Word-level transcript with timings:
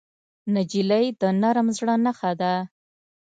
نجلۍ 0.53 1.05
د 1.21 1.23
نرم 1.41 1.67
زړه 1.77 1.95
نښه 2.05 2.31
ده. 2.41 2.53